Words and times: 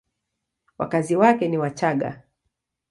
Wakazi 0.77 1.15
wake 1.15 1.47
ni 1.47 1.57
Wachagga. 1.57 2.21